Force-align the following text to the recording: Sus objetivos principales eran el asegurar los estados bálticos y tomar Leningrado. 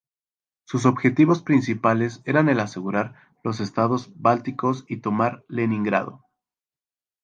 Sus 0.65 0.87
objetivos 0.87 1.43
principales 1.43 2.23
eran 2.25 2.49
el 2.49 2.59
asegurar 2.59 3.13
los 3.43 3.59
estados 3.59 4.11
bálticos 4.19 4.83
y 4.87 4.97
tomar 4.97 5.45
Leningrado. 5.47 6.25